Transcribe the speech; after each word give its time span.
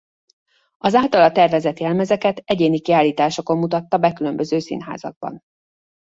Az 0.77 0.95
általa 0.95 1.31
tervezett 1.31 1.79
jelmezeket 1.79 2.41
egyéni 2.45 2.81
kiállításokon 2.81 3.57
mutatta 3.57 3.97
be 3.97 4.13
különböző 4.13 4.59
színházakban. 4.59 5.39